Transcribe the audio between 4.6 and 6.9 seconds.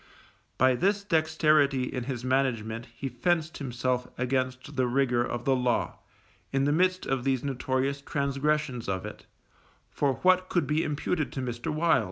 the rigour of the law, in the